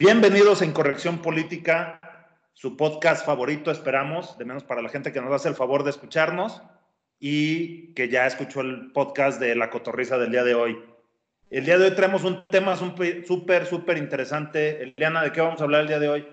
[0.00, 2.00] Bienvenidos a Incorrección Política,
[2.54, 5.90] su podcast favorito, esperamos, de menos para la gente que nos hace el favor de
[5.90, 6.62] escucharnos
[7.18, 10.82] y que ya escuchó el podcast de La Cotorriza del día de hoy.
[11.50, 14.82] El día de hoy traemos un tema súper, súper interesante.
[14.82, 16.26] Eliana, ¿de qué vamos a hablar el día de hoy?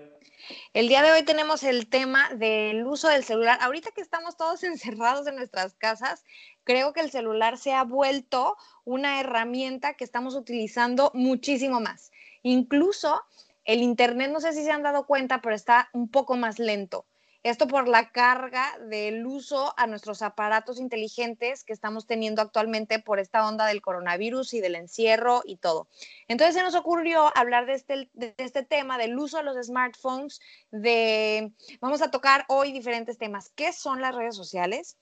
[0.72, 3.58] El día de hoy tenemos el tema del uso del celular.
[3.60, 6.24] Ahorita que estamos todos encerrados en nuestras casas,
[6.64, 8.56] creo que el celular se ha vuelto
[8.86, 12.12] una herramienta que estamos utilizando muchísimo más.
[12.42, 13.20] Incluso
[13.68, 17.04] el Internet, no sé si se han dado cuenta, pero está un poco más lento.
[17.42, 23.20] Esto por la carga del uso a nuestros aparatos inteligentes que estamos teniendo actualmente por
[23.20, 25.86] esta onda del coronavirus y del encierro y todo.
[26.28, 30.40] Entonces se nos ocurrió hablar de este, de este tema, del uso de los smartphones,
[30.70, 33.50] de, vamos a tocar hoy diferentes temas.
[33.54, 34.96] ¿Qué son las redes sociales?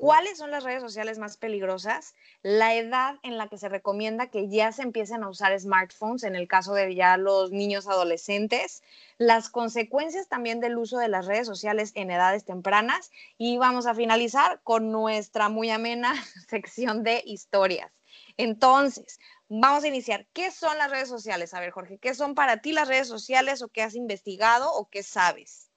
[0.00, 2.14] ¿Cuáles son las redes sociales más peligrosas?
[2.40, 6.36] La edad en la que se recomienda que ya se empiecen a usar smartphones, en
[6.36, 8.82] el caso de ya los niños adolescentes,
[9.18, 13.94] las consecuencias también del uso de las redes sociales en edades tempranas y vamos a
[13.94, 16.14] finalizar con nuestra muy amena
[16.48, 17.92] sección de historias.
[18.38, 19.20] Entonces,
[19.50, 20.26] vamos a iniciar.
[20.32, 21.52] ¿Qué son las redes sociales?
[21.52, 24.88] A ver, Jorge, ¿qué son para ti las redes sociales o qué has investigado o
[24.88, 25.69] qué sabes?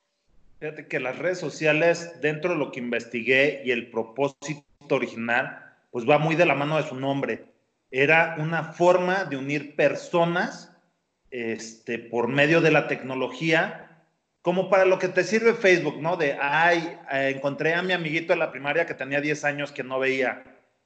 [0.64, 5.62] Fíjate que las redes sociales, dentro de lo que investigué y el propósito original,
[5.92, 7.44] pues va muy de la mano de su nombre.
[7.92, 10.74] Era una forma de unir personas
[11.32, 14.06] este, por medio de la tecnología,
[14.42, 16.16] como para lo que te sirve Facebook, ¿no?
[16.16, 19.84] De, ay, eh, encontré a mi amiguito de la primaria que tenía 10 años que
[19.84, 20.46] no veía,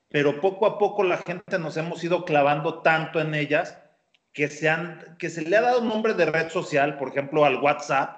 [0.09, 3.78] pero poco a poco la gente nos hemos ido clavando tanto en ellas
[4.33, 7.58] que se, han, que se le ha dado nombre de red social, por ejemplo, al
[7.58, 8.17] WhatsApp,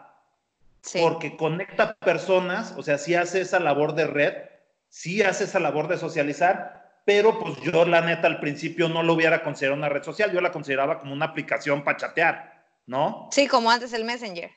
[1.00, 4.34] porque conecta personas, o sea, sí hace esa labor de red,
[4.88, 9.14] sí hace esa labor de socializar, pero pues yo la neta al principio no lo
[9.14, 13.30] hubiera considerado una red social, yo la consideraba como una aplicación para chatear, ¿no?
[13.32, 14.52] Sí, como antes el Messenger.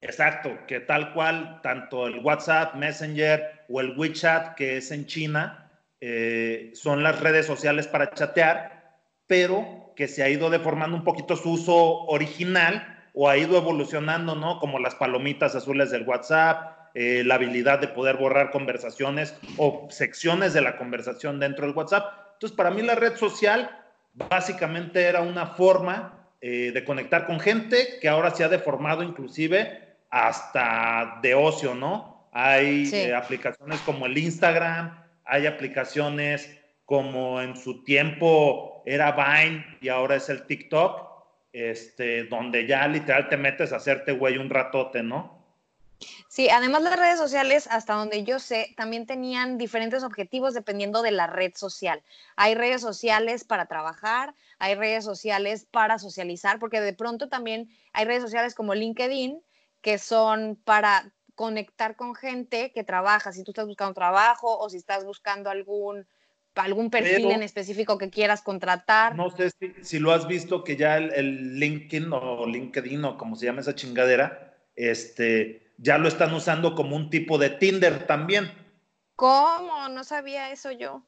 [0.00, 5.70] Exacto, que tal cual, tanto el WhatsApp, Messenger o el WeChat, que es en China,
[6.00, 8.96] eh, son las redes sociales para chatear,
[9.26, 11.74] pero que se ha ido deformando un poquito su uso
[12.04, 14.60] original o ha ido evolucionando, ¿no?
[14.60, 20.54] Como las palomitas azules del WhatsApp, eh, la habilidad de poder borrar conversaciones o secciones
[20.54, 22.04] de la conversación dentro del WhatsApp.
[22.34, 23.76] Entonces, para mí la red social
[24.14, 29.96] básicamente era una forma eh, de conectar con gente que ahora se ha deformado inclusive
[30.10, 32.28] hasta de ocio, ¿no?
[32.30, 39.88] Hay eh, aplicaciones como el Instagram, hay aplicaciones como en su tiempo era Vine y
[39.88, 41.07] ahora es el TikTok,
[41.52, 45.38] este, donde ya literal te metes a hacerte güey un ratote, ¿no?
[46.28, 51.10] Sí, además las redes sociales, hasta donde yo sé, también tenían diferentes objetivos dependiendo de
[51.10, 52.02] la red social.
[52.36, 58.04] Hay redes sociales para trabajar, hay redes sociales para socializar, porque de pronto también hay
[58.04, 59.42] redes sociales como LinkedIn
[59.80, 64.76] que son para conectar con gente que trabaja, si tú estás buscando trabajo o si
[64.76, 66.06] estás buscando algún
[66.64, 69.14] algún perfil en específico que quieras contratar.
[69.14, 69.50] No sé
[69.82, 73.74] si, lo has visto que ya el, LinkedIn o LinkedIn o como se llama esa
[73.74, 78.50] chingadera, este, ya lo están usando como un tipo de Tinder también.
[79.14, 79.88] ¿Cómo?
[79.88, 81.02] No sabía eso yo.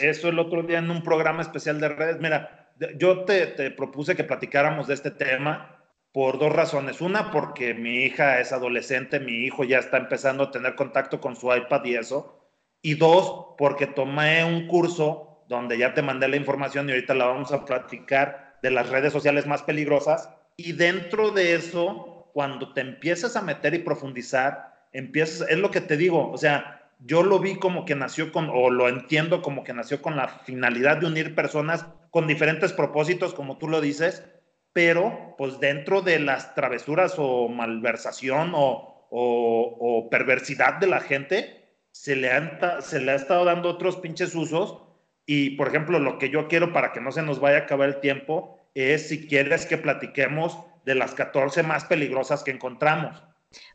[0.00, 2.18] Eso el otro día en un programa especial de redes.
[2.20, 5.76] Mira, yo te, te propuse que platicáramos de este tema
[6.12, 7.00] por dos razones.
[7.00, 11.36] Una, porque mi hija es adolescente, mi hijo ya está empezando a tener contacto con
[11.36, 12.45] su iPad y eso
[12.82, 17.26] y dos, porque tomé un curso donde ya te mandé la información y ahorita la
[17.26, 20.28] vamos a platicar de las redes sociales más peligrosas.
[20.56, 25.80] Y dentro de eso, cuando te empiezas a meter y profundizar, empiezas, es lo que
[25.80, 29.64] te digo, o sea, yo lo vi como que nació con, o lo entiendo como
[29.64, 34.24] que nació con la finalidad de unir personas con diferentes propósitos, como tú lo dices,
[34.72, 41.55] pero pues dentro de las travesuras o malversación o, o, o perversidad de la gente,
[42.02, 44.78] se le, le ha estado dando otros pinches usos
[45.24, 47.88] y, por ejemplo, lo que yo quiero para que no se nos vaya a acabar
[47.88, 53.22] el tiempo es si quieres que platiquemos de las 14 más peligrosas que encontramos.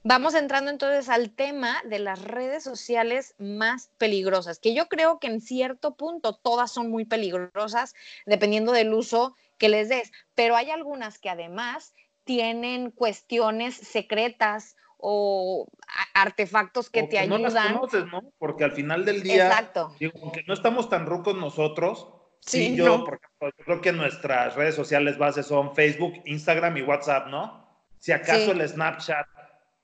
[0.04, 5.28] Vamos entrando entonces al tema de las redes sociales más peligrosas, que yo creo que
[5.28, 7.96] en cierto punto todas son muy peligrosas
[8.26, 15.68] dependiendo del uso que les des, pero hay algunas que además tienen cuestiones secretas o
[16.14, 17.42] artefactos que te ayudan.
[17.42, 18.22] No las conoces, ¿no?
[18.38, 19.96] Porque al final del día, Exacto.
[20.22, 22.08] aunque no estamos tan rucos nosotros,
[22.40, 26.82] sí, yo, por ejemplo, yo creo que nuestras redes sociales bases son Facebook, Instagram y
[26.84, 27.68] WhatsApp, ¿no?
[28.00, 29.28] Si acaso el Snapchat,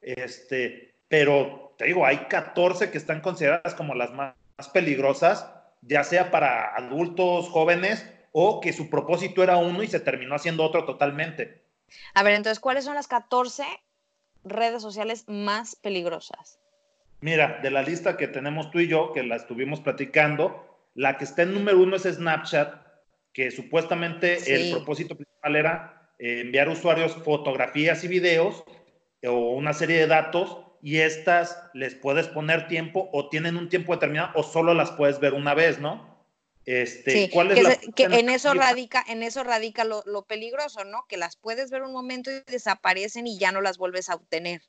[0.02, 6.04] este, pero te digo, hay 14 que están consideradas como las más, más peligrosas, ya
[6.04, 10.86] sea para adultos, jóvenes, o que su propósito era uno y se terminó haciendo otro
[10.86, 11.64] totalmente.
[12.14, 13.66] A ver, entonces, ¿cuáles son las 14
[14.50, 16.60] redes sociales más peligrosas?
[17.22, 21.24] Mira, de la lista que tenemos tú y yo, que la estuvimos platicando, la que
[21.24, 22.76] está en número uno es Snapchat,
[23.34, 28.64] que supuestamente el propósito principal era eh, enviar usuarios fotografías y videos
[29.24, 33.94] o una serie de datos y estas les puedes poner tiempo o tienen un tiempo
[33.94, 36.17] determinado o solo las puedes ver una vez, ¿no?
[36.68, 41.06] Este, ¿cuál es que, en eso radica, en eso radica lo, peligroso, ¿no?
[41.08, 44.62] Que las puedes ver un momento y desaparecen y ya no las vuelves a obtener.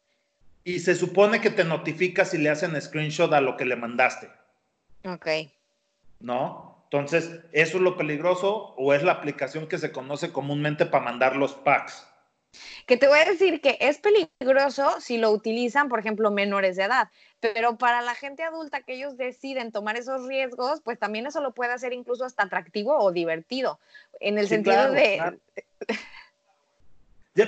[0.62, 4.29] Y se supone que te notifica si le hacen screenshot a lo que le mandaste.
[5.05, 5.27] Ok.
[6.21, 6.85] ¿No?
[6.85, 11.35] Entonces, ¿eso es lo peligroso o es la aplicación que se conoce comúnmente para mandar
[11.35, 12.06] los packs?
[12.87, 16.85] Que te voy a decir que es peligroso si lo utilizan, por ejemplo, menores de
[16.85, 17.11] edad,
[17.41, 21.53] pero para la gente adulta que ellos deciden tomar esos riesgos, pues también eso lo
[21.53, 23.79] puede hacer incluso hasta atractivo o divertido,
[24.21, 25.39] en el sentido de...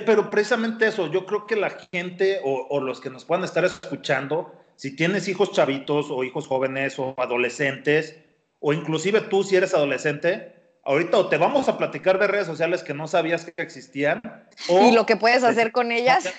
[0.05, 3.65] pero precisamente eso, yo creo que la gente o, o los que nos puedan estar
[3.65, 8.15] escuchando, si tienes hijos chavitos o hijos jóvenes o adolescentes,
[8.59, 12.83] o inclusive tú si eres adolescente, ahorita o te vamos a platicar de redes sociales
[12.83, 14.21] que no sabías que existían.
[14.67, 16.31] y lo que puedes hacer con ellas.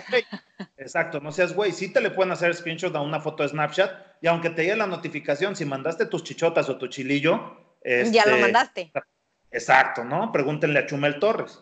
[0.77, 1.73] Exacto, no seas güey.
[1.73, 3.91] Sí te le pueden hacer screenshot a una foto de Snapchat
[4.21, 7.57] y aunque te llegue la notificación, si mandaste tus chichotas o tu chilillo.
[7.85, 8.93] ya lo este, mandaste.
[9.51, 10.33] Exacto, ¿no?
[10.33, 11.61] Pregúntenle a Chumel Torres.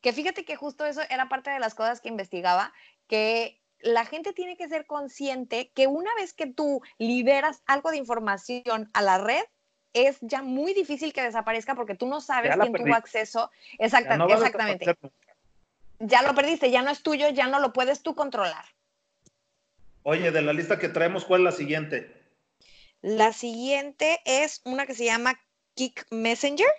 [0.00, 2.72] Que fíjate que justo eso era parte de las cosas que investigaba,
[3.06, 7.96] que la gente tiene que ser consciente que una vez que tú liberas algo de
[7.96, 9.42] información a la red,
[9.92, 13.50] es ya muy difícil que desaparezca porque tú no sabes quién tuvo acceso.
[13.78, 14.96] exactamente.
[15.98, 18.64] Ya lo perdiste, ya no es tuyo, ya no lo puedes tú controlar.
[20.02, 22.10] Oye, de la lista que traemos, ¿cuál es la siguiente?
[23.02, 25.38] La siguiente es una que se llama
[25.74, 26.70] Kick Messenger.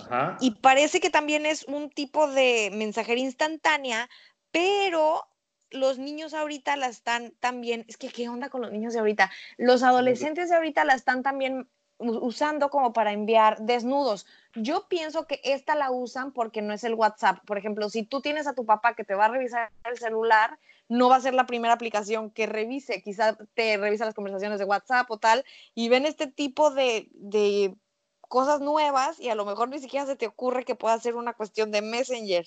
[0.00, 0.38] Ajá.
[0.40, 4.08] Y parece que también es un tipo de mensajería instantánea,
[4.50, 5.26] pero
[5.70, 9.30] los niños ahorita la están también, es que qué onda con los niños de ahorita,
[9.56, 11.68] los adolescentes de ahorita la están también
[12.00, 14.26] usando como para enviar desnudos.
[14.54, 17.38] Yo pienso que esta la usan porque no es el WhatsApp.
[17.46, 20.58] Por ejemplo, si tú tienes a tu papá que te va a revisar el celular,
[20.88, 23.02] no va a ser la primera aplicación que revise.
[23.02, 25.44] Quizá te revisa las conversaciones de WhatsApp o tal
[25.74, 27.74] y ven este tipo de, de
[28.22, 31.34] cosas nuevas y a lo mejor ni siquiera se te ocurre que pueda ser una
[31.34, 32.46] cuestión de Messenger.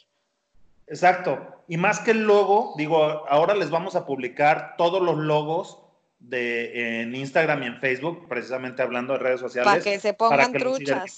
[0.87, 1.39] Exacto.
[1.67, 5.82] Y más que el logo, digo, ahora les vamos a publicar todos los logos
[6.23, 9.71] de, en Instagram y en Facebook, precisamente hablando de redes sociales.
[9.71, 11.15] Para que se pongan truchas.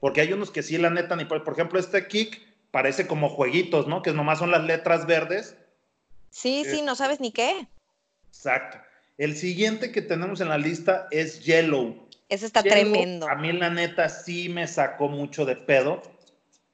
[0.00, 2.40] porque hay unos que sí, la neta, ni por, por ejemplo, este kick
[2.70, 4.02] parece como jueguitos, ¿no?
[4.02, 5.56] Que nomás son las letras verdes.
[6.30, 7.66] Sí, sí, no sabes ni qué.
[8.28, 8.78] Exacto.
[9.16, 12.08] El siguiente que tenemos en la lista es Yellow.
[12.28, 13.28] Ese está tremendo.
[13.28, 16.02] A mí, la neta, sí me sacó mucho de pedo.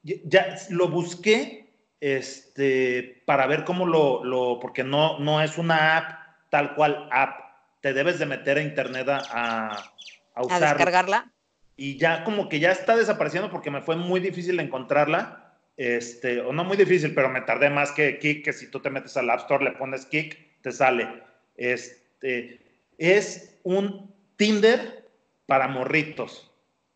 [0.03, 6.25] Ya lo busqué este, para ver cómo lo, lo porque no, no es una app
[6.51, 7.44] tal cual app
[7.85, 9.87] te debes de meter a internet a, a,
[10.33, 11.31] a descargarla.
[11.77, 15.53] Y ya como que ya está desapareciendo porque me fue muy difícil encontrarla.
[15.77, 18.89] Este, o no muy difícil, pero me tardé más que Kik, que si tú te
[18.89, 21.07] metes al App Store, le pones Kik, te sale.
[21.57, 22.59] Este,
[22.97, 25.07] es un Tinder
[25.45, 26.51] para morritos.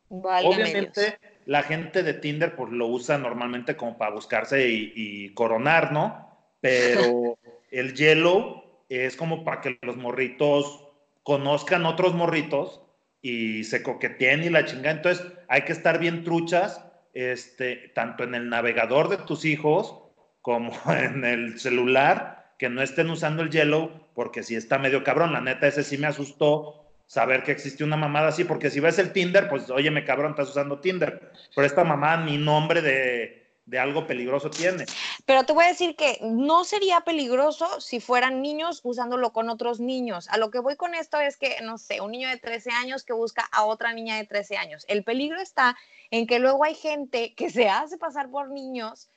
[0.07, 5.91] Obviamente la gente de Tinder pues lo usa normalmente como para buscarse y, y coronar,
[5.91, 6.35] ¿no?
[6.61, 7.37] Pero
[7.69, 10.88] el Yellow es como para que los morritos
[11.23, 12.81] conozcan otros morritos
[13.21, 14.91] y se coqueteen y la chinga.
[14.91, 19.95] Entonces hay que estar bien truchas, este, tanto en el navegador de tus hijos
[20.41, 25.33] como en el celular, que no estén usando el Yellow, porque si está medio cabrón.
[25.33, 28.99] La neta, ese sí me asustó saber que existe una mamada así, porque si ves
[28.99, 31.31] el Tinder, pues, óyeme, cabrón, estás usando Tinder.
[31.55, 33.38] Pero esta mamá ni nombre de,
[33.69, 34.85] de algo peligroso tiene.
[35.25, 39.79] Pero te voy a decir que no sería peligroso si fueran niños usándolo con otros
[39.79, 40.27] niños.
[40.29, 43.03] A lo que voy con esto es que, no sé, un niño de 13 años
[43.03, 44.85] que busca a otra niña de 13 años.
[44.87, 45.77] El peligro está
[46.09, 49.07] en que luego hay gente que se hace pasar por niños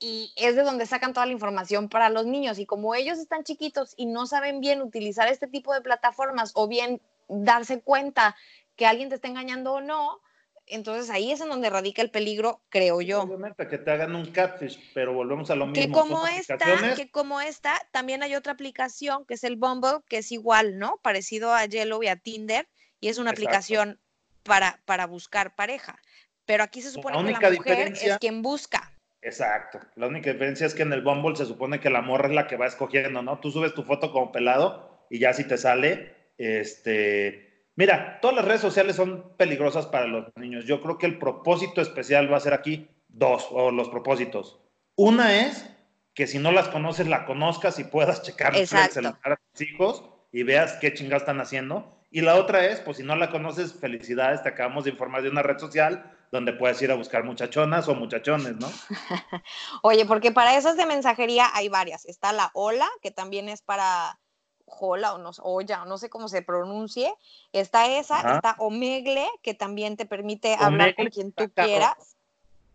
[0.00, 2.58] y es de donde sacan toda la información para los niños.
[2.58, 6.66] Y como ellos están chiquitos y no saben bien utilizar este tipo de plataformas o
[6.66, 8.34] bien darse cuenta
[8.74, 10.18] que alguien te está engañando o no,
[10.66, 13.22] entonces ahí es en donde radica el peligro, creo yo.
[13.22, 15.84] Obviamente que te hagan un catfish, pero volvemos a lo mismo.
[15.84, 20.18] Que como esta, que como esta, también hay otra aplicación que es el Bumble, que
[20.18, 20.98] es igual, ¿no?
[21.02, 22.68] Parecido a Yellow y a Tinder,
[23.00, 24.00] y es una aplicación
[24.42, 25.98] para, para buscar pareja.
[26.46, 28.90] Pero aquí se supone que la mujer es quien busca.
[29.22, 29.80] Exacto.
[29.96, 32.46] La única diferencia es que en el Bumble se supone que la morra es la
[32.46, 33.40] que va escogiendo, ¿no?
[33.40, 38.44] Tú subes tu foto como pelado y ya si te sale, este, Mira, todas las
[38.44, 40.64] redes sociales son peligrosas para los niños.
[40.64, 44.60] Yo creo que el propósito especial va a ser aquí dos, o los propósitos.
[44.96, 45.68] Una es
[46.14, 50.04] que si no las conoces, la conozcas y puedas checar el celular a tus hijos
[50.30, 52.00] y veas qué chingados están haciendo.
[52.10, 55.30] Y la otra es, pues si no la conoces, felicidades, te acabamos de informar de
[55.30, 58.70] una red social donde puedes ir a buscar muchachonas o muchachones, ¿no?
[59.82, 62.04] Oye, porque para esas de mensajería hay varias.
[62.04, 64.20] Está la Hola, que también es para
[64.66, 67.12] Hola o no, Olla, no sé cómo se pronuncie.
[67.52, 72.16] Está esa, está Omegle, que también te permite hablar con quien tú quieras.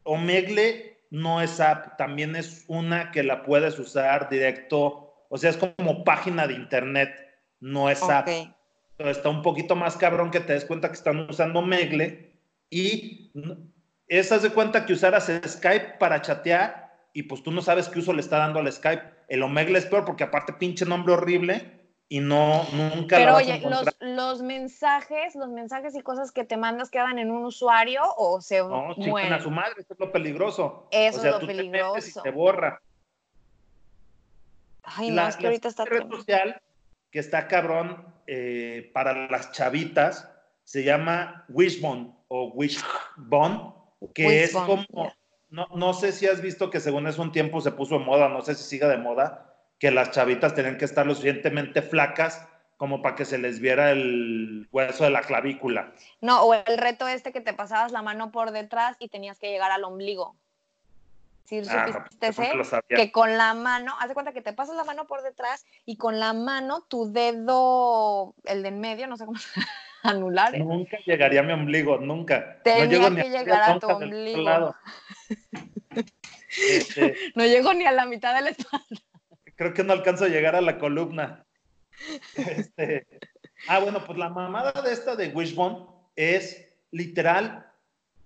[0.04, 5.58] Omegle no es app, también es una que la puedes usar directo, o sea, es
[5.58, 7.10] como página de internet,
[7.60, 8.28] no es app.
[8.98, 12.34] está un poquito más cabrón que te des cuenta que están usando Omegle
[12.70, 13.32] y
[14.08, 18.14] esas de cuenta que usaras Skype para chatear y pues tú no sabes qué uso
[18.14, 19.04] le está dando al Skype.
[19.28, 21.79] El Omegle es peor porque aparte pinche nombre horrible
[22.12, 26.90] y no, nunca Pero oye, los, los, mensajes, los mensajes y cosas que te mandas
[26.90, 29.32] quedan en un usuario o se no, mueren.
[29.32, 30.88] a su madre, eso es lo peligroso.
[30.90, 32.24] Eso es lo peligroso.
[32.24, 32.82] Te, borra.
[34.82, 35.86] Ay, no, es que ahorita está...
[35.86, 36.60] red social
[37.12, 40.32] que está cabrón eh, para las chavitas
[40.64, 43.74] se llama Wishbone o Wishbone,
[44.16, 45.14] que es como...
[45.52, 48.30] No, no sé si has visto que según es un tiempo se puso en moda,
[48.30, 49.49] no sé si siga de moda,
[49.80, 53.92] que las chavitas tenían que estar lo suficientemente flacas como para que se les viera
[53.92, 55.94] el hueso de la clavícula.
[56.22, 59.50] No, o el reto este que te pasabas la mano por detrás y tenías que
[59.50, 60.36] llegar al ombligo.
[61.44, 65.08] Sí, ah, supiste que con la mano, haz de cuenta que te pasas la mano
[65.08, 69.40] por detrás y con la mano tu dedo, el de en medio, no sé cómo
[70.04, 70.54] anular.
[70.56, 70.60] ¿eh?
[70.60, 72.62] Nunca llegaría a mi ombligo, nunca.
[72.64, 74.76] Tenía que llegar a tu ombligo.
[76.68, 79.02] Este no llego ni a la mitad de la espalda
[79.60, 81.46] creo que no alcanzo a llegar a la columna.
[82.38, 83.06] Este,
[83.68, 85.86] ah, bueno, pues la mamada de esta de Wishbone
[86.16, 87.70] es literal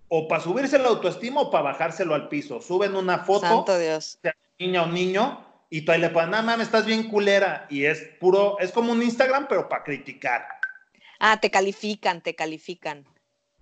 [0.10, 2.62] o para subirse la autoestima o para bajárselo al piso.
[2.62, 4.20] Suben una foto Santo Dios.
[4.22, 7.66] de niña o niño y tú ahí le ponen, no mames, estás bien culera.
[7.68, 10.46] Y es puro, es como un Instagram, pero para criticar.
[11.18, 13.06] Ah, te califican, te califican.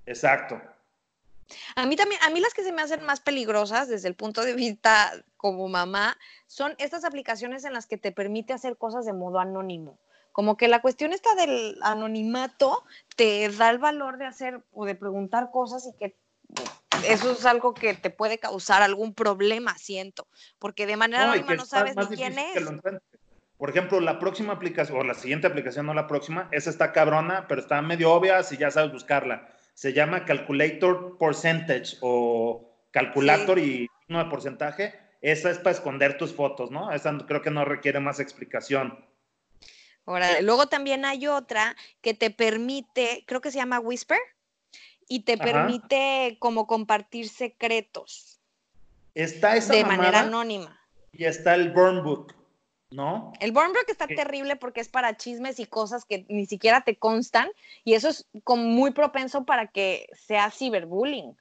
[0.06, 0.62] Exacto.
[1.76, 4.44] A mí también, a mí las que se me hacen más peligrosas desde el punto
[4.44, 6.18] de vista como mamá
[6.48, 10.00] son estas aplicaciones en las que te permite hacer cosas de modo anónimo.
[10.32, 12.84] Como que la cuestión esta del anonimato
[13.16, 16.16] te da el valor de hacer o de preguntar cosas y que
[17.08, 20.28] eso es algo que te puede causar algún problema, siento,
[20.60, 22.64] porque de manera anónima no sabes ni quién es.
[23.58, 27.46] Por ejemplo, la próxima aplicación, o la siguiente aplicación, no la próxima, esa está cabrona,
[27.48, 29.50] pero está medio obvia si ya sabes buscarla
[29.82, 34.94] se llama Calculator Percentage o Calculator y no de porcentaje.
[35.22, 36.92] Esa es para esconder tus fotos, ¿no?
[36.92, 39.04] Esa creo que no requiere más explicación.
[40.06, 44.20] Ahora, luego también hay otra que te permite, creo que se llama Whisper,
[45.08, 48.40] y te permite como compartir secretos.
[49.16, 50.80] Está esa de manera anónima.
[51.12, 52.36] Y está el Burn Book.
[52.92, 53.34] ¿No?
[53.40, 57.50] El Burn está terrible porque es para chismes y cosas que ni siquiera te constan
[57.84, 61.36] y eso es como muy propenso para que sea ciberbullying.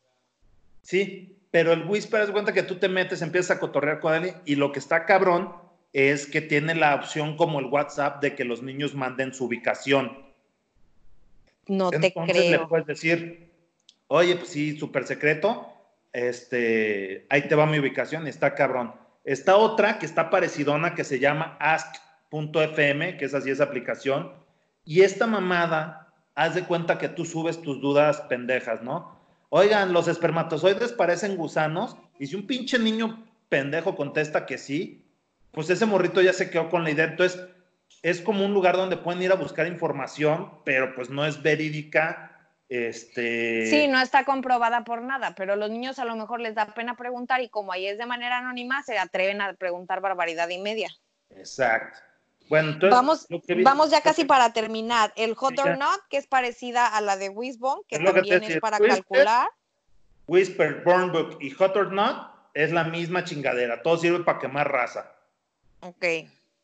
[0.83, 4.35] Sí, pero el Whisper es cuenta que tú te metes, empiezas a cotorrear con él
[4.45, 5.53] y lo que está cabrón
[5.93, 10.25] es que tiene la opción como el WhatsApp de que los niños manden su ubicación.
[11.67, 12.25] No te creo.
[12.25, 13.51] Entonces le puedes decir,
[14.07, 15.67] oye, pues sí, súper secreto,
[16.13, 18.95] este, ahí te va mi ubicación y está cabrón.
[19.25, 24.33] Está otra que está parecidona que se llama ask.fm, que es así esa aplicación.
[24.85, 29.21] Y esta mamada, haz de cuenta que tú subes tus dudas pendejas, ¿no?
[29.51, 31.97] Oigan, los espermatozoides parecen gusanos.
[32.19, 35.05] Y si un pinche niño pendejo contesta que sí,
[35.53, 37.07] pues ese morrito ya se quedó con la idea.
[37.07, 37.41] Entonces,
[38.03, 42.30] es como un lugar donde pueden ir a buscar información, pero pues no es verídica
[42.71, 43.67] este...
[43.67, 46.97] Sí, no está comprobada por nada, pero los niños a lo mejor les da pena
[46.97, 50.89] preguntar y como ahí es de manera anónima, se atreven a preguntar barbaridad y media.
[51.31, 51.99] Exacto.
[52.49, 53.27] Bueno, entonces, vamos,
[53.63, 55.13] vamos ya casi para terminar.
[55.17, 58.79] El Hot or Not, que es parecida a la de Wishbone, que también es para
[58.79, 59.49] calcular.
[60.27, 63.83] Whisper, Burnbook y Hot or Not es la misma chingadera.
[63.83, 65.13] Todo sirve para quemar raza.
[65.81, 66.05] Ok.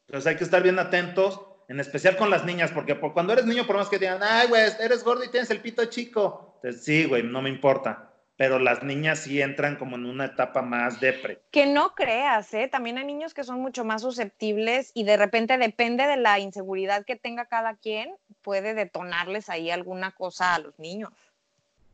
[0.07, 3.67] Entonces hay que estar bien atentos en especial con las niñas, porque cuando eres niño,
[3.67, 6.55] por más que digan, ay, güey, eres gordo y tienes el pito chico.
[6.57, 8.13] Entonces, sí, güey, no me importa.
[8.37, 11.41] Pero las niñas sí entran como en una etapa más depre.
[11.51, 12.69] Que no creas, ¿eh?
[12.69, 17.07] También hay niños que son mucho más susceptibles y de repente depende de la inseguridad
[17.07, 21.13] que tenga cada quien, puede detonarles ahí alguna cosa a los niños.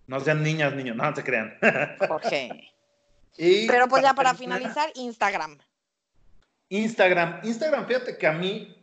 [0.09, 1.57] No sean niñas, niños, no se crean.
[2.09, 2.73] Jorge.
[3.37, 5.59] Pero pues ya para finalizar, Instagram.
[6.69, 7.41] Instagram.
[7.45, 8.82] Instagram, fíjate que a mí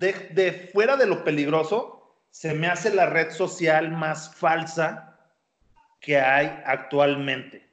[0.00, 5.18] de, fuera de lo peligroso, se me hace la red social más falsa
[6.00, 7.68] que hay actualmente.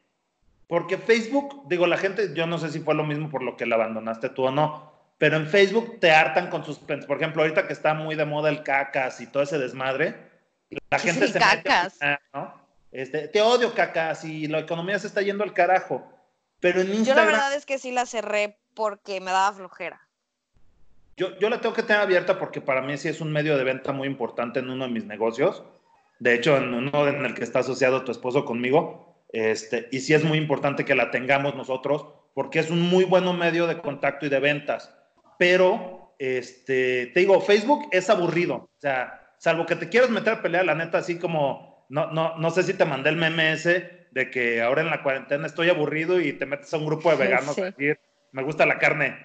[0.67, 3.65] Porque Facebook, digo, la gente, yo no sé si fue lo mismo por lo que
[3.65, 6.79] la abandonaste tú o no, pero en Facebook te hartan con sus...
[6.79, 10.15] Por ejemplo, ahorita que está muy de moda el cacas y todo ese desmadre,
[10.89, 11.97] la gente se cacas?
[12.33, 12.53] ¿no?
[12.91, 16.11] Este, te odio cacas y la economía se está yendo al carajo.
[16.59, 17.25] Pero en Instagram...
[17.25, 20.06] Yo la verdad es que sí la cerré porque me daba flojera.
[21.17, 23.63] Yo, yo la tengo que tener abierta porque para mí sí es un medio de
[23.63, 25.63] venta muy importante en uno de mis negocios.
[26.19, 29.25] De hecho, en uno en el que está asociado tu esposo conmigo.
[29.29, 33.25] Este, y sí es muy importante que la tengamos nosotros porque es un muy buen
[33.37, 34.93] medio de contacto y de ventas.
[35.39, 38.55] Pero, este, te digo, Facebook es aburrido.
[38.55, 42.37] O sea, salvo que te quieras meter a pelear, la neta, así como, no, no,
[42.37, 45.69] no sé si te mandé el meme ese de que ahora en la cuarentena estoy
[45.69, 47.99] aburrido y te metes a un grupo de veganos a decir,
[48.31, 49.17] me gusta la carne.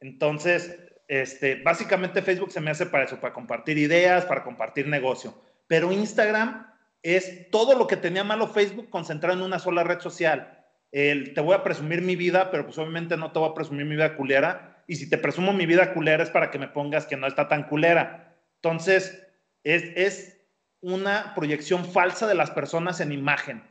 [0.00, 5.34] Entonces, este, básicamente Facebook se me hace para eso, para compartir ideas, para compartir negocio.
[5.66, 6.66] Pero Instagram
[7.02, 10.66] es todo lo que tenía malo Facebook concentrado en una sola red social.
[10.90, 13.96] Te voy a presumir mi vida, pero pues obviamente no te voy a presumir mi
[13.96, 14.82] vida culera.
[14.86, 17.48] Y si te presumo mi vida culera es para que me pongas que no está
[17.48, 18.36] tan culera.
[18.56, 19.26] Entonces,
[19.64, 20.38] es, es
[20.80, 23.62] una proyección falsa de las personas en imagen.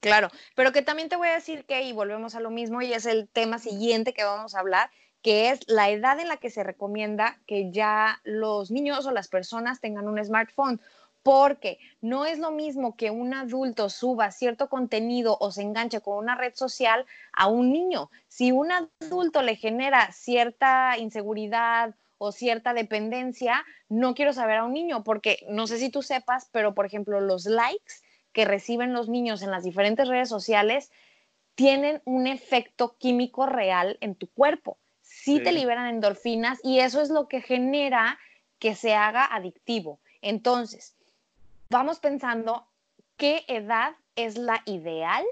[0.00, 2.92] Claro, pero que también te voy a decir que, y volvemos a lo mismo, y
[2.92, 4.90] es el tema siguiente que vamos a hablar,
[5.22, 9.28] que es la edad en la que se recomienda que ya los niños o las
[9.28, 10.80] personas tengan un smartphone.
[11.22, 16.18] Porque no es lo mismo que un adulto suba cierto contenido o se enganche con
[16.18, 18.10] una red social a un niño.
[18.26, 24.72] Si un adulto le genera cierta inseguridad o cierta dependencia, no quiero saber a un
[24.72, 27.94] niño, porque no sé si tú sepas, pero por ejemplo, los likes
[28.32, 30.90] que reciben los niños en las diferentes redes sociales
[31.54, 34.78] tienen un efecto químico real en tu cuerpo
[35.24, 38.18] sí, te liberan endorfinas y eso es lo que genera
[38.58, 40.00] que se haga adictivo.
[40.20, 40.96] Entonces,
[41.70, 42.66] vamos pensando
[43.16, 45.24] qué edad es la ideal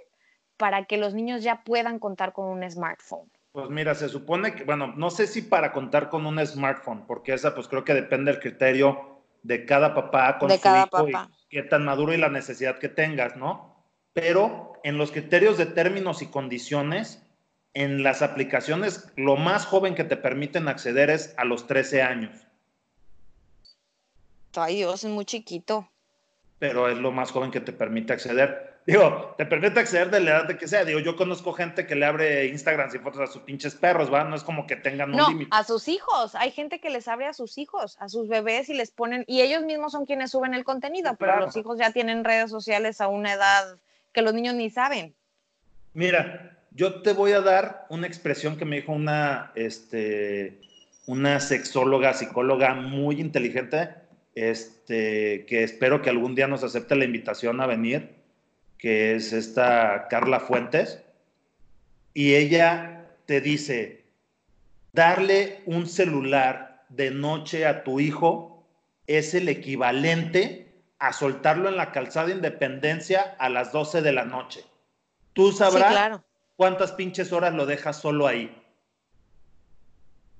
[0.56, 3.30] para que los niños ya puedan contar con un smartphone.
[3.52, 7.34] Pues mira, se supone que, bueno, no sé si para contar con un smartphone, porque
[7.34, 11.12] esa pues creo que depende del criterio de cada papá con su hijo y
[11.48, 13.84] qué tan maduro y la necesidad que tengas, ¿no?
[14.12, 17.26] Pero en los criterios de términos y condiciones,
[17.74, 22.36] en las aplicaciones, lo más joven que te permiten acceder es a los 13 años.
[24.56, 25.88] Ay Dios, es muy chiquito.
[26.58, 28.70] Pero es lo más joven que te permite acceder.
[28.86, 30.84] Digo, te permite acceder de la edad de que sea.
[30.84, 34.24] Digo, yo conozco gente que le abre Instagram y fotos a sus pinches perros, ¿va?
[34.24, 35.50] No es como que tengan un límite.
[35.50, 36.34] No, a sus hijos.
[36.34, 39.42] Hay gente que les abre a sus hijos, a sus bebés y les ponen, y
[39.42, 43.08] ellos mismos son quienes suben el contenido, pero los hijos ya tienen redes sociales a
[43.08, 43.78] una edad
[44.12, 45.14] que los niños ni saben.
[45.92, 50.60] Mira, yo te voy a dar una expresión que me dijo una, este,
[51.06, 53.90] una sexóloga, psicóloga muy inteligente,
[54.34, 58.14] este, que espero que algún día nos acepte la invitación a venir,
[58.78, 61.02] que es esta Carla Fuentes.
[62.14, 64.04] Y ella te dice,
[64.92, 68.66] darle un celular de noche a tu hijo
[69.06, 74.64] es el equivalente a soltarlo en la calzada Independencia a las 12 de la noche.
[75.32, 76.24] Tú sabrás claro.
[76.60, 78.54] ¿Cuántas pinches horas lo dejas solo ahí?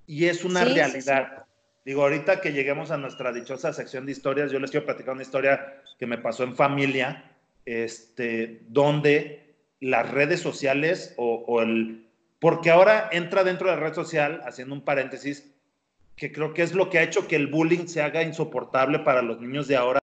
[0.06, 1.46] Y es una realidad.
[1.82, 5.22] Digo, ahorita que lleguemos a nuestra dichosa sección de historias, yo les quiero platicar una
[5.22, 7.24] historia que me pasó en familia,
[7.64, 12.06] este, donde las redes sociales o, el...
[12.38, 15.50] Porque ahora entra dentro de la red social, haciendo un paréntesis,
[16.16, 19.22] que creo que es lo que ha hecho que el bullying se haga insoportable para
[19.22, 20.00] los niños de ahora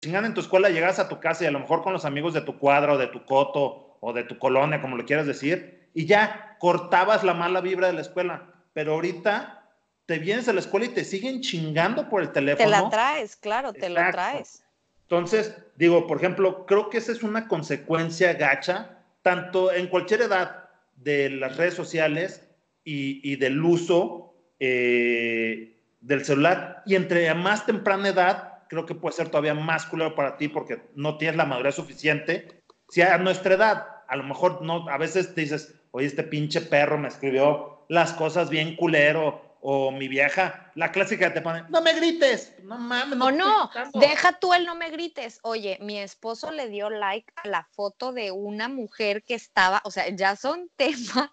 [0.00, 2.32] chingan en tu escuela, llegas a tu casa y a lo mejor con los amigos
[2.34, 5.88] de tu cuadra o de tu coto o de tu colonia, como le quieras decir,
[5.94, 8.54] y ya cortabas la mala vibra de la escuela.
[8.72, 9.68] Pero ahorita
[10.06, 12.64] te vienes a la escuela y te siguen chingando por el teléfono.
[12.64, 14.64] Te la traes, claro, te la traes.
[15.02, 20.68] Entonces, digo, por ejemplo, creo que esa es una consecuencia gacha, tanto en cualquier edad
[20.96, 22.46] de las redes sociales
[22.84, 26.82] y, del uso eh, del celular.
[26.86, 30.80] Y entre más temprana edad, creo que puede ser todavía más culero para ti porque
[30.94, 32.62] no tienes la madurez suficiente.
[32.88, 36.60] Si a nuestra edad, a lo mejor no, a veces te dices, oye, este pinche
[36.60, 41.64] perro me escribió las cosas bien culero, o mi vieja, la clásica que te pone,
[41.68, 43.18] no me grites, no mames.
[43.18, 45.38] No o no, deja tú el no me grites.
[45.42, 49.90] Oye, mi esposo le dio like a la foto de una mujer que estaba, o
[49.90, 51.30] sea, ya son temas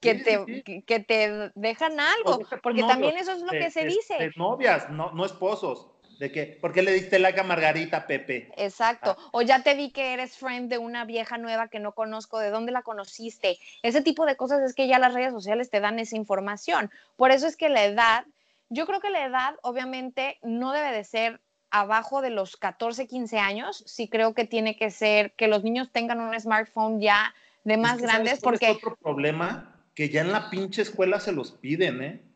[0.00, 4.14] que, te, Que, te dejan algo, porque también eso es lo que se dice.
[4.14, 5.90] De novias, no, no esposos
[6.20, 8.52] de que, ¿por qué le diste like a Margarita, Pepe?
[8.58, 9.16] Exacto.
[9.18, 9.28] Ah.
[9.32, 12.50] O ya te vi que eres friend de una vieja nueva que no conozco, ¿de
[12.50, 13.58] dónde la conociste?
[13.82, 16.90] Ese tipo de cosas es que ya las redes sociales te dan esa información.
[17.16, 18.26] Por eso es que la edad,
[18.68, 23.38] yo creo que la edad obviamente no debe de ser abajo de los 14, 15
[23.38, 27.78] años, sí creo que tiene que ser que los niños tengan un smartphone ya de
[27.78, 28.72] más grandes porque...
[28.72, 32.29] Es otro problema que ya en la pinche escuela se los piden, ¿eh?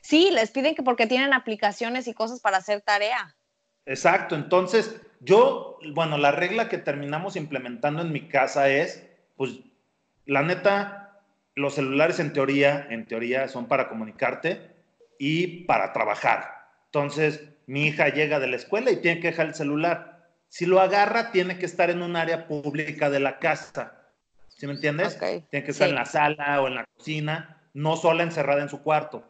[0.00, 3.36] Sí, les piden que porque tienen aplicaciones y cosas para hacer tarea.
[3.86, 9.04] Exacto, entonces yo, bueno, la regla que terminamos implementando en mi casa es,
[9.36, 9.60] pues,
[10.26, 11.22] la neta,
[11.54, 14.76] los celulares en teoría, en teoría son para comunicarte
[15.18, 16.68] y para trabajar.
[16.86, 20.28] Entonces, mi hija llega de la escuela y tiene que dejar el celular.
[20.48, 23.94] Si lo agarra, tiene que estar en un área pública de la casa.
[24.48, 25.18] ¿Sí me entiendes?
[25.50, 28.82] Tiene que estar en la sala o en la cocina, no sola encerrada en su
[28.82, 29.24] cuarto.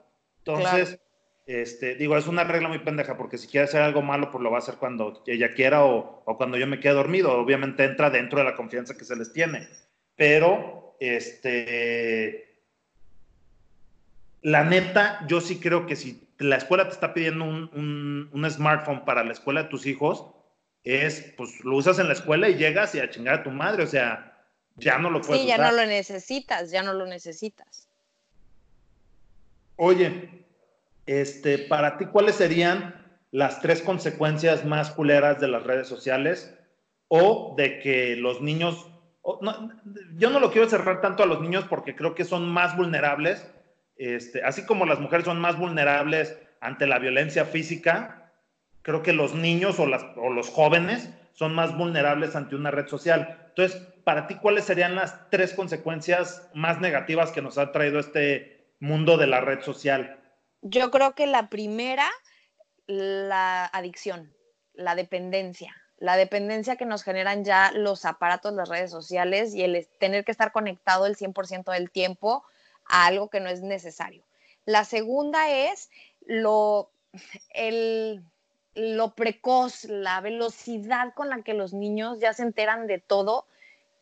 [0.48, 0.98] Entonces,
[1.46, 4.50] este, digo, es una regla muy pendeja porque si quiere hacer algo malo, pues lo
[4.50, 7.32] va a hacer cuando ella quiera o, o cuando yo me quede dormido.
[7.32, 9.68] Obviamente entra dentro de la confianza que se les tiene.
[10.16, 12.62] Pero, este,
[14.42, 19.04] la neta, yo sí creo que si la escuela te está pidiendo un, un, smartphone
[19.04, 20.26] para la escuela de tus hijos,
[20.84, 23.82] es, pues lo usas en la escuela y llegas y a chingar a tu madre,
[23.82, 24.38] o sea,
[24.76, 27.87] ya no lo puedes Sí, ya no lo necesitas, ya no lo necesitas.
[29.80, 30.44] Oye,
[31.06, 32.96] este, para ti, ¿cuáles serían
[33.30, 36.52] las tres consecuencias más culeras de las redes sociales
[37.06, 38.90] o de que los niños,
[40.16, 43.48] yo no lo quiero cerrar tanto a los niños porque creo que son más vulnerables,
[43.96, 48.32] este, así como las mujeres son más vulnerables ante la violencia física,
[48.82, 52.88] creo que los niños o, las, o los jóvenes son más vulnerables ante una red
[52.88, 53.46] social.
[53.50, 58.57] Entonces, para ti, ¿cuáles serían las tres consecuencias más negativas que nos ha traído este
[58.80, 60.18] mundo de la red social?
[60.62, 62.08] Yo creo que la primera,
[62.86, 64.34] la adicción,
[64.74, 65.74] la dependencia.
[65.98, 70.30] La dependencia que nos generan ya los aparatos, las redes sociales y el tener que
[70.30, 72.44] estar conectado el 100% del tiempo
[72.86, 74.24] a algo que no es necesario.
[74.64, 75.90] La segunda es
[76.24, 76.92] lo,
[77.50, 78.22] el,
[78.74, 83.46] lo precoz, la velocidad con la que los niños ya se enteran de todo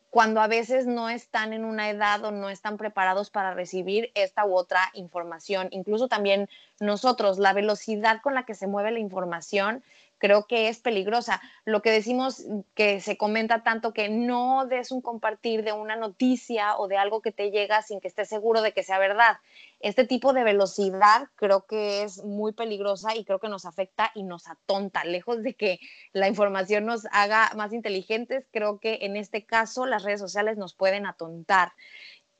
[0.09, 4.45] cuando a veces no están en una edad o no están preparados para recibir esta
[4.45, 5.67] u otra información.
[5.71, 9.83] Incluso también nosotros, la velocidad con la que se mueve la información
[10.17, 11.41] creo que es peligrosa.
[11.65, 16.77] Lo que decimos que se comenta tanto que no des un compartir de una noticia
[16.77, 19.37] o de algo que te llega sin que estés seguro de que sea verdad.
[19.79, 24.23] Este tipo de velocidad creo que es muy peligrosa y creo que nos afecta y
[24.23, 25.03] nos atonta.
[25.03, 25.79] Lejos de que
[26.13, 30.73] la información nos haga más inteligentes, creo que en este caso las redes sociales nos
[30.73, 31.73] pueden atontar.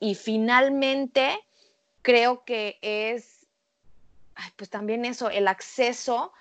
[0.00, 1.38] Y finalmente,
[2.02, 3.46] creo que es,
[4.56, 6.32] pues también eso, el acceso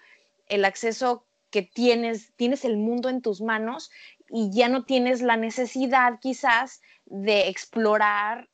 [0.49, 3.91] el acceso que tienes, tienes el mundo en tus manos
[4.29, 8.49] y ya no tienes la necesidad quizás de explorar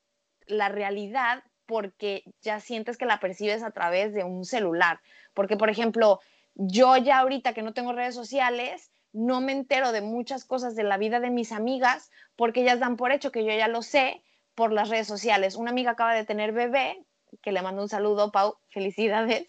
[0.48, 5.00] la realidad porque ya sientes que la percibes a través de un celular.
[5.34, 6.20] Porque, por ejemplo,
[6.56, 10.84] yo ya ahorita que no tengo redes sociales, no me entero de muchas cosas de
[10.84, 14.22] la vida de mis amigas porque ellas dan por hecho que yo ya lo sé
[14.56, 15.56] por las redes sociales.
[15.56, 17.04] Una amiga acaba de tener bebé,
[17.42, 19.48] que le mando un saludo, Pau, felicidades.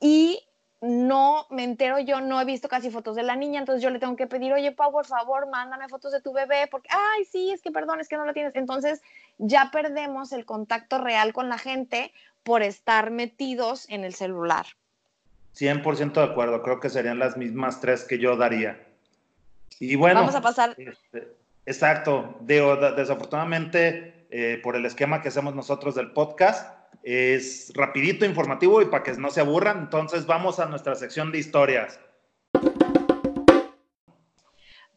[0.00, 0.42] Y
[0.86, 3.98] no me entero yo, no he visto casi fotos de la niña, entonces yo le
[3.98, 7.50] tengo que pedir, oye, Pau, por favor, mándame fotos de tu bebé, porque, ay, sí,
[7.50, 8.54] es que perdón, es que no la tienes.
[8.54, 9.02] Entonces
[9.38, 14.66] ya perdemos el contacto real con la gente por estar metidos en el celular.
[15.56, 18.86] 100% de acuerdo, creo que serían las mismas tres que yo daría.
[19.80, 20.20] Y bueno.
[20.20, 20.74] Vamos a pasar.
[20.78, 21.32] Este,
[21.64, 26.75] exacto, desafortunadamente, eh, por el esquema que hacemos nosotros del podcast,
[27.06, 29.78] es rapidito, informativo y para que no se aburran.
[29.78, 32.00] Entonces vamos a nuestra sección de historias.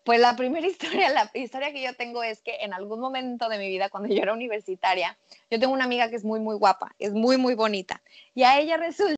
[0.03, 3.59] Pues la primera historia, la historia que yo tengo es que en algún momento de
[3.59, 5.19] mi vida, cuando yo era universitaria,
[5.51, 8.01] yo tengo una amiga que es muy, muy guapa, es muy, muy bonita.
[8.33, 9.13] Y a ella resulta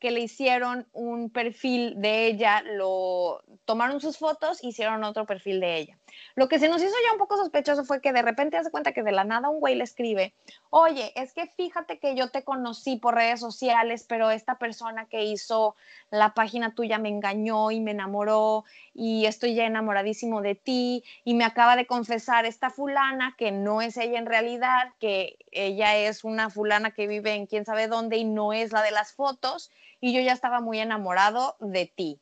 [0.00, 5.76] que le hicieron un perfil de ella, lo tomaron sus fotos, hicieron otro perfil de
[5.76, 5.98] ella.
[6.34, 8.92] Lo que se nos hizo ya un poco sospechoso fue que de repente hace cuenta
[8.92, 10.34] que de la nada un güey le escribe,
[10.70, 15.24] oye, es que fíjate que yo te conocí por redes sociales, pero esta persona que
[15.24, 15.76] hizo
[16.10, 21.34] la página tuya me engañó y me enamoró y estoy ya enamoradísimo de ti y
[21.34, 26.24] me acaba de confesar esta fulana que no es ella en realidad, que ella es
[26.24, 29.70] una fulana que vive en quién sabe dónde y no es la de las fotos
[30.00, 32.20] y yo ya estaba muy enamorado de ti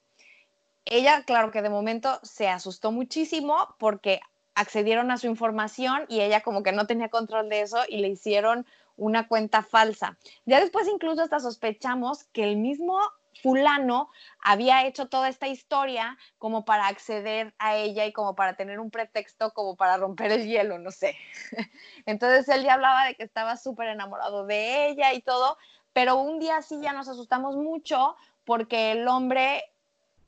[0.91, 4.21] ella, claro que de momento se asustó muchísimo porque
[4.55, 8.09] accedieron a su información y ella como que no tenía control de eso y le
[8.09, 10.19] hicieron una cuenta falsa.
[10.45, 12.99] Ya después incluso hasta sospechamos que el mismo
[13.41, 14.11] fulano
[14.43, 18.91] había hecho toda esta historia como para acceder a ella y como para tener un
[18.91, 21.17] pretexto como para romper el hielo, no sé.
[22.05, 25.57] Entonces él ya hablaba de que estaba súper enamorado de ella y todo,
[25.93, 29.63] pero un día sí ya nos asustamos mucho porque el hombre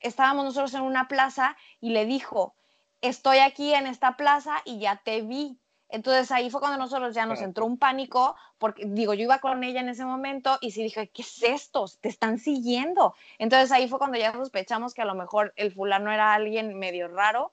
[0.03, 2.53] estábamos nosotros en una plaza y le dijo,
[3.01, 5.57] estoy aquí en esta plaza y ya te vi.
[5.89, 9.63] Entonces ahí fue cuando nosotros ya nos entró un pánico, porque digo, yo iba con
[9.63, 11.85] ella en ese momento y sí dije, ¿qué es esto?
[12.01, 13.13] Te están siguiendo.
[13.37, 17.09] Entonces ahí fue cuando ya sospechamos que a lo mejor el fulano era alguien medio
[17.09, 17.51] raro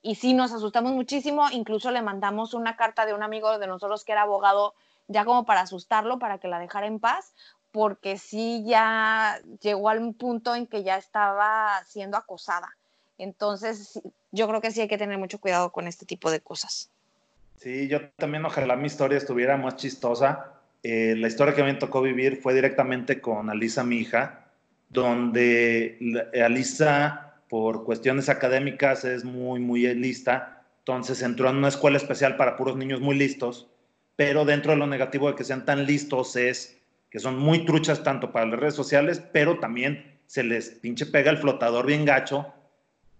[0.00, 4.04] y sí nos asustamos muchísimo, incluso le mandamos una carta de un amigo de nosotros
[4.04, 4.74] que era abogado
[5.08, 7.34] ya como para asustarlo, para que la dejara en paz,
[7.72, 12.76] porque sí ya llegó al punto en que ya estaba siendo acosada.
[13.18, 16.90] Entonces, yo creo que sí hay que tener mucho cuidado con este tipo de cosas.
[17.56, 20.52] Sí, yo también ojalá mi historia estuviera más chistosa.
[20.82, 24.46] Eh, la historia que me tocó vivir fue directamente con Alisa, mi hija,
[24.88, 30.64] donde Alisa, por cuestiones académicas, es muy, muy lista.
[30.80, 33.68] Entonces entró en una escuela especial para puros niños muy listos,
[34.16, 36.81] pero dentro de lo negativo de que sean tan listos es
[37.12, 41.30] que son muy truchas tanto para las redes sociales, pero también se les pinche pega
[41.30, 42.54] el flotador bien gacho.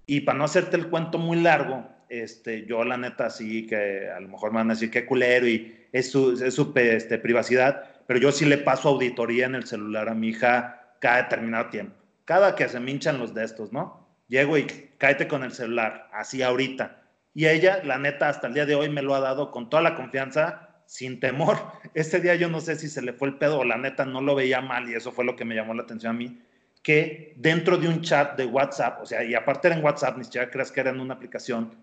[0.06, 4.18] Y para no hacerte el cuento muy largo, este, yo la neta sí que a
[4.18, 7.84] lo mejor me van a decir que culero y es su, es su este, privacidad,
[8.06, 11.94] pero yo sí le paso auditoría en el celular a mi hija cada determinado tiempo.
[12.24, 14.08] Cada que se me hinchan los de estos, ¿no?
[14.28, 17.02] Llego y cáete con el celular, así ahorita.
[17.34, 19.82] Y ella, la neta, hasta el día de hoy me lo ha dado con toda
[19.82, 21.58] la confianza, sin temor.
[21.94, 24.20] Ese día yo no sé si se le fue el pedo o la neta no
[24.20, 26.40] lo veía mal y eso fue lo que me llamó la atención a mí,
[26.82, 30.24] que dentro de un chat de WhatsApp, o sea, y aparte era en WhatsApp, ni
[30.24, 31.76] siquiera creas que era en una aplicación,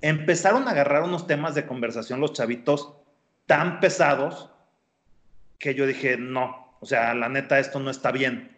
[0.00, 2.94] empezaron a agarrar unos temas de conversación los chavitos
[3.46, 4.50] tan pesados
[5.58, 8.56] que yo dije, no, o sea, la neta, esto no está bien.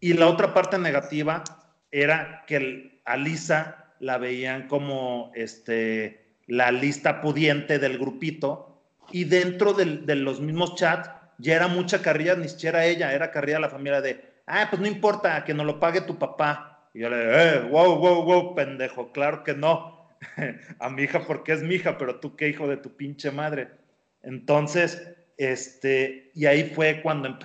[0.00, 1.42] Y la otra parte negativa
[1.90, 8.75] era que a Lisa la veían como este, la lista pudiente del grupito
[9.10, 13.60] y dentro de los mismos chats ya era mucha carrilla, ni siquiera ella, era carrilla
[13.60, 16.88] la familia de, ah, pues no importa, que no lo pague tu papá.
[16.94, 20.08] Y yo le dije, eh, wow, wow, wow, pendejo, claro que no
[20.78, 23.68] a mi hija porque es mi hija, pero tú qué hijo de tu pinche madre.
[24.22, 27.38] Entonces, este, y ahí fue cuando,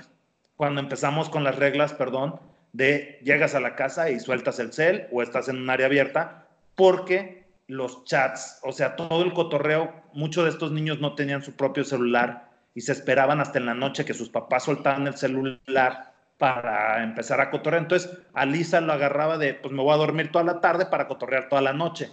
[0.55, 2.39] cuando empezamos con las reglas, perdón,
[2.73, 6.47] de llegas a la casa y sueltas el cel o estás en un área abierta,
[6.75, 7.40] porque
[7.71, 11.85] los chats, o sea, todo el cotorreo, muchos de estos niños no tenían su propio
[11.85, 17.01] celular y se esperaban hasta en la noche que sus papás soltaban el celular para
[17.01, 17.83] empezar a cotorrear.
[17.83, 21.07] Entonces, a Lisa lo agarraba de, pues me voy a dormir toda la tarde para
[21.07, 22.11] cotorrear toda la noche.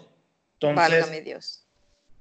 [0.61, 1.67] Entonces, Dios.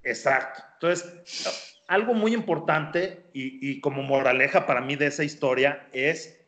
[0.04, 0.64] Exacto.
[0.74, 6.40] Entonces, algo muy importante y, y como moraleja para mí de esa historia es,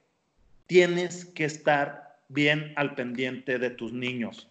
[0.65, 4.49] tienes que estar bien al pendiente de tus niños.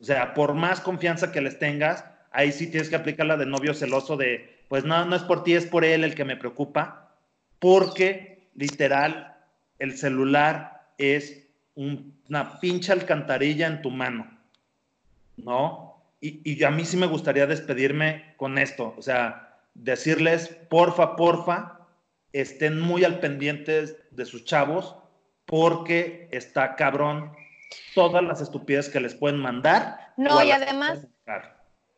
[0.00, 3.46] O sea, por más confianza que les tengas, ahí sí tienes que aplicar la de
[3.46, 6.36] novio celoso de, pues no, no es por ti, es por él el que me
[6.36, 7.14] preocupa,
[7.58, 9.36] porque literal,
[9.78, 14.30] el celular es una pincha alcantarilla en tu mano,
[15.36, 15.90] ¿no?
[16.20, 21.78] y, a mí sí me gustaría despedirme con esto, o sea, decirles, porfa, porfa,
[22.32, 24.96] estén muy al pendiente de sus chavos,
[25.46, 27.32] porque está cabrón
[27.94, 30.12] todas las estupideces que les pueden mandar.
[30.16, 31.06] No, y además,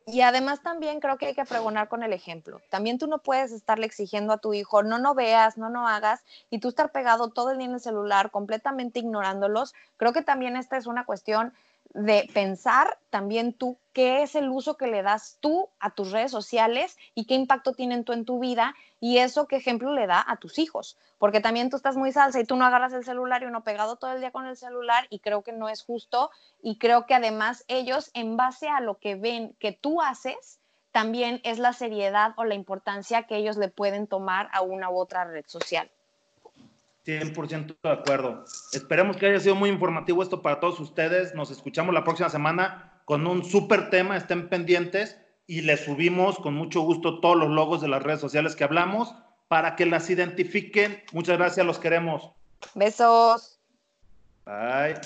[0.05, 2.61] y además también creo que hay que pregonar con el ejemplo.
[2.69, 6.23] También tú no puedes estarle exigiendo a tu hijo, no, no veas, no, no hagas,
[6.49, 9.73] y tú estar pegado todo el día en el celular, completamente ignorándolos.
[9.97, 11.53] Creo que también esta es una cuestión
[11.93, 16.31] de pensar también tú qué es el uso que le das tú a tus redes
[16.31, 20.23] sociales y qué impacto tienen tú en tu vida y eso qué ejemplo le da
[20.27, 20.97] a tus hijos.
[21.19, 23.97] Porque también tú estás muy salsa y tú no agarras el celular y uno pegado
[23.97, 27.13] todo el día con el celular y creo que no es justo y creo que
[27.13, 30.59] además ellos en base a lo que ven que tú haces,
[30.91, 34.97] también es la seriedad o la importancia que ellos le pueden tomar a una u
[34.97, 35.89] otra red social.
[37.05, 38.45] 100% de acuerdo.
[38.71, 41.35] Esperemos que haya sido muy informativo esto para todos ustedes.
[41.35, 44.17] Nos escuchamos la próxima semana con un súper tema.
[44.17, 48.55] Estén pendientes y les subimos con mucho gusto todos los logos de las redes sociales
[48.55, 49.13] que hablamos
[49.47, 51.03] para que las identifiquen.
[51.11, 52.31] Muchas gracias, los queremos.
[52.75, 53.59] Besos.
[54.45, 54.99] Bye.